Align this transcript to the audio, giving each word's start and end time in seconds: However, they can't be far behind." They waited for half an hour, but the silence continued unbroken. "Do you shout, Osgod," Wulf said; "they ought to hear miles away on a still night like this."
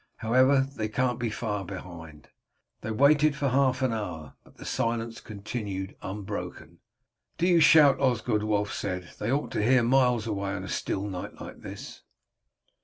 However, 0.15 0.61
they 0.75 0.87
can't 0.89 1.19
be 1.19 1.29
far 1.29 1.63
behind." 1.63 2.29
They 2.81 2.89
waited 2.89 3.35
for 3.35 3.49
half 3.49 3.83
an 3.83 3.93
hour, 3.93 4.33
but 4.43 4.57
the 4.57 4.65
silence 4.65 5.21
continued 5.21 5.95
unbroken. 6.01 6.79
"Do 7.37 7.45
you 7.45 7.59
shout, 7.59 7.99
Osgod," 7.99 8.41
Wulf 8.41 8.73
said; 8.73 9.11
"they 9.19 9.31
ought 9.31 9.51
to 9.51 9.63
hear 9.63 9.83
miles 9.83 10.25
away 10.25 10.53
on 10.53 10.63
a 10.63 10.69
still 10.69 11.03
night 11.03 11.39
like 11.39 11.61
this." 11.61 12.01